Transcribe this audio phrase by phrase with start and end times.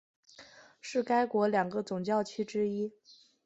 [0.81, 2.91] 是该国两个总教区之一。